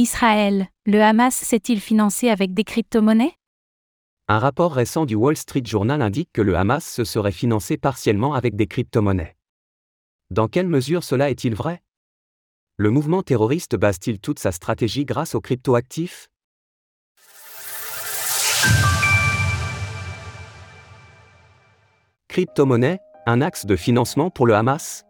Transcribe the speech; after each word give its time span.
Israël, 0.00 0.68
le 0.86 1.02
Hamas 1.02 1.34
s'est-il 1.34 1.80
financé 1.80 2.30
avec 2.30 2.54
des 2.54 2.62
crypto-monnaies? 2.62 3.34
Un 4.28 4.38
rapport 4.38 4.72
récent 4.72 5.06
du 5.06 5.16
Wall 5.16 5.36
Street 5.36 5.64
Journal 5.64 6.02
indique 6.02 6.30
que 6.32 6.40
le 6.40 6.56
Hamas 6.56 6.88
se 6.88 7.02
serait 7.02 7.32
financé 7.32 7.76
partiellement 7.76 8.34
avec 8.34 8.54
des 8.54 8.68
crypto-monnaies. 8.68 9.36
Dans 10.30 10.46
quelle 10.46 10.68
mesure 10.68 11.02
cela 11.02 11.30
est-il 11.30 11.56
vrai? 11.56 11.82
Le 12.76 12.90
mouvement 12.90 13.24
terroriste 13.24 13.74
base-t-il 13.74 14.20
toute 14.20 14.38
sa 14.38 14.52
stratégie 14.52 15.04
grâce 15.04 15.34
aux 15.34 15.40
crypto-actifs? 15.40 16.28
Crypto-monnaie, 22.28 23.00
un 23.26 23.40
axe 23.40 23.66
de 23.66 23.74
financement 23.74 24.30
pour 24.30 24.46
le 24.46 24.54
Hamas? 24.54 25.04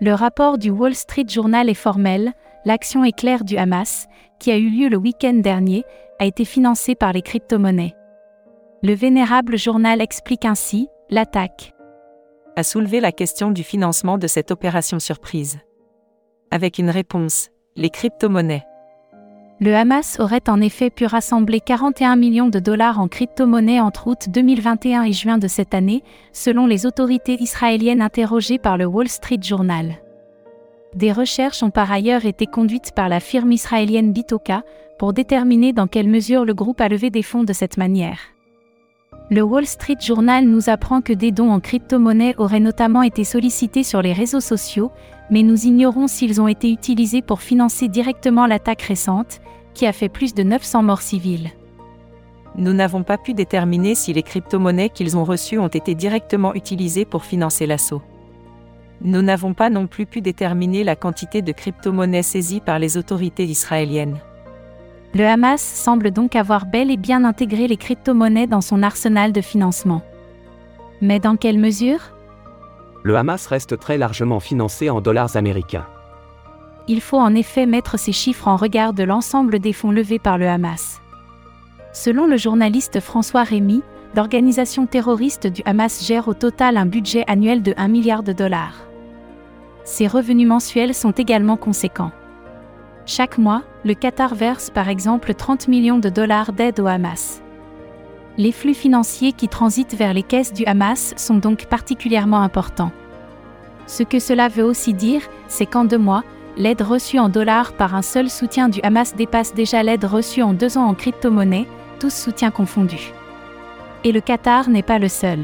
Le 0.00 0.12
rapport 0.12 0.58
du 0.58 0.68
Wall 0.68 0.94
Street 0.94 1.24
Journal 1.26 1.70
est 1.70 1.74
formel, 1.74 2.34
l'action 2.66 3.04
éclair 3.04 3.44
du 3.44 3.56
Hamas, 3.56 4.08
qui 4.40 4.50
a 4.50 4.58
eu 4.58 4.68
lieu 4.68 4.88
le 4.88 4.96
week-end 4.98 5.34
dernier, 5.34 5.84
a 6.18 6.26
été 6.26 6.44
financée 6.44 6.96
par 6.96 7.12
les 7.12 7.22
crypto-monnaies. 7.22 7.94
Le 8.82 8.92
vénérable 8.92 9.56
journal 9.56 10.02
explique 10.02 10.44
ainsi 10.44 10.88
l'attaque. 11.08 11.72
A 12.56 12.64
soulevé 12.64 13.00
la 13.00 13.12
question 13.12 13.52
du 13.52 13.62
financement 13.62 14.18
de 14.18 14.26
cette 14.26 14.50
opération 14.50 14.98
surprise. 14.98 15.58
Avec 16.50 16.78
une 16.78 16.90
réponse, 16.90 17.50
les 17.76 17.90
crypto-monnaies. 17.90 18.64
Le 19.60 19.74
Hamas 19.74 20.18
aurait 20.18 20.48
en 20.48 20.60
effet 20.60 20.90
pu 20.90 21.06
rassembler 21.06 21.60
41 21.60 22.16
millions 22.16 22.48
de 22.48 22.58
dollars 22.58 22.98
en 22.98 23.08
crypto-monnaies 23.08 23.80
entre 23.80 24.08
août 24.08 24.26
2021 24.28 25.04
et 25.04 25.12
juin 25.12 25.38
de 25.38 25.48
cette 25.48 25.72
année, 25.72 26.02
selon 26.32 26.66
les 26.66 26.84
autorités 26.84 27.40
israéliennes 27.40 28.02
interrogées 28.02 28.58
par 28.58 28.76
le 28.76 28.86
Wall 28.86 29.08
Street 29.08 29.38
Journal. 29.40 29.98
Des 30.96 31.12
recherches 31.12 31.62
ont 31.62 31.70
par 31.70 31.92
ailleurs 31.92 32.24
été 32.24 32.46
conduites 32.46 32.92
par 32.92 33.10
la 33.10 33.20
firme 33.20 33.52
israélienne 33.52 34.12
Bitoka 34.12 34.62
pour 34.98 35.12
déterminer 35.12 35.74
dans 35.74 35.86
quelle 35.86 36.08
mesure 36.08 36.46
le 36.46 36.54
groupe 36.54 36.80
a 36.80 36.88
levé 36.88 37.10
des 37.10 37.22
fonds 37.22 37.44
de 37.44 37.52
cette 37.52 37.76
manière. 37.76 38.18
Le 39.28 39.42
Wall 39.42 39.66
Street 39.66 39.98
Journal 40.00 40.46
nous 40.46 40.70
apprend 40.70 41.02
que 41.02 41.12
des 41.12 41.32
dons 41.32 41.50
en 41.50 41.60
crypto-monnaie 41.60 42.34
auraient 42.38 42.60
notamment 42.60 43.02
été 43.02 43.24
sollicités 43.24 43.82
sur 43.82 44.00
les 44.00 44.14
réseaux 44.14 44.40
sociaux, 44.40 44.90
mais 45.30 45.42
nous 45.42 45.66
ignorons 45.66 46.06
s'ils 46.06 46.40
ont 46.40 46.48
été 46.48 46.70
utilisés 46.70 47.20
pour 47.20 47.42
financer 47.42 47.88
directement 47.88 48.46
l'attaque 48.46 48.82
récente, 48.82 49.40
qui 49.74 49.84
a 49.86 49.92
fait 49.92 50.08
plus 50.08 50.32
de 50.32 50.44
900 50.44 50.82
morts 50.82 51.02
civiles. 51.02 51.50
Nous 52.56 52.72
n'avons 52.72 53.02
pas 53.02 53.18
pu 53.18 53.34
déterminer 53.34 53.94
si 53.94 54.14
les 54.14 54.22
crypto-monnaies 54.22 54.88
qu'ils 54.88 55.18
ont 55.18 55.24
reçues 55.24 55.58
ont 55.58 55.68
été 55.68 55.94
directement 55.94 56.54
utilisées 56.54 57.04
pour 57.04 57.26
financer 57.26 57.66
l'assaut. 57.66 58.00
Nous 59.02 59.22
n'avons 59.22 59.54
pas 59.54 59.70
non 59.70 59.86
plus 59.86 60.06
pu 60.06 60.20
déterminer 60.20 60.84
la 60.84 60.96
quantité 60.96 61.42
de 61.42 61.52
crypto-monnaies 61.52 62.22
saisies 62.22 62.60
par 62.60 62.78
les 62.78 62.96
autorités 62.96 63.44
israéliennes. 63.44 64.18
Le 65.14 65.26
Hamas 65.26 65.62
semble 65.62 66.10
donc 66.10 66.36
avoir 66.36 66.66
bel 66.66 66.90
et 66.90 66.96
bien 66.96 67.24
intégré 67.24 67.68
les 67.68 67.76
crypto-monnaies 67.76 68.46
dans 68.46 68.60
son 68.60 68.82
arsenal 68.82 69.32
de 69.32 69.40
financement. 69.40 70.02
Mais 71.00 71.20
dans 71.20 71.36
quelle 71.36 71.58
mesure? 71.58 72.00
Le 73.02 73.16
Hamas 73.16 73.46
reste 73.46 73.78
très 73.78 73.98
largement 73.98 74.40
financé 74.40 74.90
en 74.90 75.00
dollars 75.00 75.36
américains. 75.36 75.86
Il 76.88 77.00
faut 77.00 77.18
en 77.18 77.34
effet 77.34 77.66
mettre 77.66 77.98
ces 77.98 78.12
chiffres 78.12 78.48
en 78.48 78.56
regard 78.56 78.92
de 78.92 79.02
l'ensemble 79.02 79.58
des 79.58 79.72
fonds 79.72 79.90
levés 79.90 80.18
par 80.18 80.38
le 80.38 80.48
Hamas. 80.48 81.00
Selon 81.92 82.26
le 82.26 82.36
journaliste 82.36 83.00
François 83.00 83.42
Rémy, 83.42 83.82
l'organisation 84.14 84.86
terroriste 84.86 85.46
du 85.46 85.62
Hamas 85.64 86.04
gère 86.06 86.28
au 86.28 86.34
total 86.34 86.76
un 86.76 86.86
budget 86.86 87.24
annuel 87.26 87.62
de 87.62 87.74
1 87.76 87.88
milliard 87.88 88.22
de 88.22 88.32
dollars. 88.32 88.85
Ses 89.86 90.08
revenus 90.08 90.48
mensuels 90.48 90.94
sont 90.94 91.12
également 91.12 91.56
conséquents. 91.56 92.10
Chaque 93.06 93.38
mois, 93.38 93.62
le 93.84 93.94
Qatar 93.94 94.34
verse 94.34 94.68
par 94.68 94.88
exemple 94.88 95.32
30 95.32 95.68
millions 95.68 96.00
de 96.00 96.08
dollars 96.08 96.52
d'aide 96.52 96.80
au 96.80 96.88
Hamas. 96.88 97.40
Les 98.36 98.50
flux 98.50 98.74
financiers 98.74 99.30
qui 99.30 99.46
transitent 99.46 99.94
vers 99.94 100.12
les 100.12 100.24
caisses 100.24 100.52
du 100.52 100.64
Hamas 100.66 101.14
sont 101.16 101.36
donc 101.36 101.66
particulièrement 101.66 102.42
importants. 102.42 102.90
Ce 103.86 104.02
que 104.02 104.18
cela 104.18 104.48
veut 104.48 104.64
aussi 104.64 104.92
dire, 104.92 105.22
c'est 105.46 105.66
qu'en 105.66 105.84
deux 105.84 105.98
mois, 105.98 106.24
l'aide 106.56 106.82
reçue 106.82 107.20
en 107.20 107.28
dollars 107.28 107.72
par 107.74 107.94
un 107.94 108.02
seul 108.02 108.28
soutien 108.28 108.68
du 108.68 108.80
Hamas 108.82 109.14
dépasse 109.14 109.54
déjà 109.54 109.84
l'aide 109.84 110.04
reçue 110.04 110.42
en 110.42 110.52
deux 110.52 110.76
ans 110.76 110.86
en 110.88 110.94
crypto-monnaie, 110.94 111.68
tous 112.00 112.12
soutiens 112.12 112.50
confondus. 112.50 113.12
Et 114.02 114.10
le 114.10 114.20
Qatar 114.20 114.68
n'est 114.68 114.82
pas 114.82 114.98
le 114.98 115.08
seul. 115.08 115.38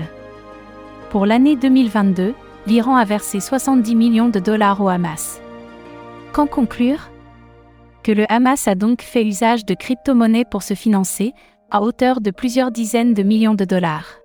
Pour 1.10 1.26
l'année 1.26 1.54
2022, 1.54 2.34
l'Iran 2.66 2.96
a 2.96 3.04
versé 3.04 3.40
70 3.40 3.94
millions 3.96 4.28
de 4.28 4.38
dollars 4.38 4.80
au 4.80 4.88
Hamas. 4.88 5.40
Qu'en 6.32 6.46
conclure? 6.46 7.10
Que 8.02 8.12
le 8.12 8.30
Hamas 8.32 8.68
a 8.68 8.74
donc 8.74 9.02
fait 9.02 9.24
usage 9.24 9.64
de 9.64 9.74
crypto-monnaies 9.74 10.44
pour 10.44 10.62
se 10.62 10.74
financer, 10.74 11.34
à 11.70 11.82
hauteur 11.82 12.20
de 12.20 12.30
plusieurs 12.30 12.70
dizaines 12.70 13.14
de 13.14 13.22
millions 13.22 13.54
de 13.54 13.64
dollars. 13.64 14.18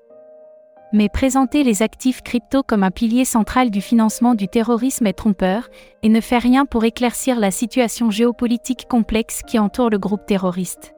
Mais 0.94 1.10
présenter 1.10 1.64
les 1.64 1.82
actifs 1.82 2.22
crypto 2.22 2.64
comme 2.64 2.84
un 2.84 2.92
pilier 2.92 3.26
central 3.26 3.70
du 3.72 3.82
financement 3.82 4.36
du 4.36 4.48
terrorisme 4.48 5.08
est 5.08 5.14
trompeur, 5.14 5.70
et 6.02 6.10
ne 6.10 6.22
fait 6.22 6.38
rien 6.38 6.66
pour 6.66 6.86
éclaircir 6.86 7.40
la 7.40 7.52
situation 7.52 8.10
géopolitique 8.10 8.88
complexe 8.88 9.42
qui 9.46 9.60
entoure 9.60 9.90
le 9.90 9.98
groupe 9.98 10.26
terroriste. 10.26 10.94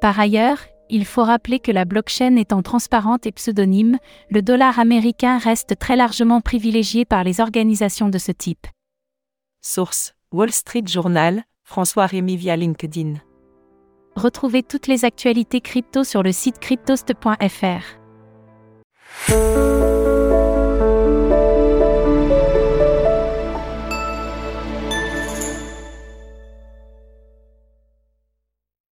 Par 0.00 0.18
ailleurs, 0.20 0.58
il 0.90 1.04
faut 1.04 1.24
rappeler 1.24 1.60
que 1.60 1.72
la 1.72 1.84
blockchain 1.84 2.36
étant 2.36 2.62
transparente 2.62 3.26
et 3.26 3.32
pseudonyme, 3.32 3.98
le 4.30 4.42
dollar 4.42 4.78
américain 4.78 5.38
reste 5.38 5.78
très 5.78 5.96
largement 5.96 6.40
privilégié 6.40 7.04
par 7.04 7.24
les 7.24 7.40
organisations 7.40 8.08
de 8.08 8.18
ce 8.18 8.32
type. 8.32 8.66
Source 9.62 10.14
Wall 10.32 10.52
Street 10.52 10.84
Journal, 10.86 11.44
François 11.64 12.06
Rémy 12.06 12.36
via 12.36 12.56
LinkedIn. 12.56 13.14
Retrouvez 14.16 14.62
toutes 14.62 14.86
les 14.86 15.04
actualités 15.04 15.60
crypto 15.60 16.04
sur 16.04 16.22
le 16.22 16.32
site 16.32 16.58
cryptost.fr. 16.58 18.00